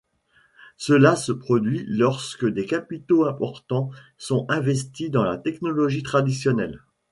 [0.77, 6.81] Cela se produit lorsque des capitaux importants sont investis dans la technologie traditionnelle.